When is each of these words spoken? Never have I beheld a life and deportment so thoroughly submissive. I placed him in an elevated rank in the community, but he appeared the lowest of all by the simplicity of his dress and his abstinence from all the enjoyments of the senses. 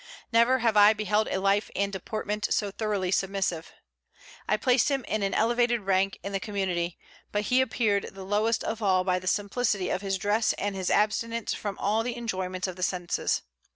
Never 0.31 0.57
have 0.65 0.75
I 0.75 0.93
beheld 0.93 1.27
a 1.27 1.39
life 1.39 1.69
and 1.75 1.93
deportment 1.93 2.47
so 2.49 2.71
thoroughly 2.71 3.11
submissive. 3.11 3.71
I 4.49 4.57
placed 4.57 4.89
him 4.89 5.03
in 5.05 5.21
an 5.21 5.35
elevated 5.35 5.81
rank 5.81 6.17
in 6.23 6.31
the 6.31 6.39
community, 6.39 6.97
but 7.31 7.43
he 7.43 7.61
appeared 7.61 8.05
the 8.11 8.25
lowest 8.25 8.63
of 8.63 8.81
all 8.81 9.03
by 9.03 9.19
the 9.19 9.27
simplicity 9.27 9.91
of 9.91 10.01
his 10.01 10.17
dress 10.17 10.53
and 10.53 10.75
his 10.75 10.89
abstinence 10.89 11.53
from 11.53 11.77
all 11.77 12.01
the 12.01 12.17
enjoyments 12.17 12.67
of 12.67 12.77
the 12.77 12.81
senses. 12.81 13.43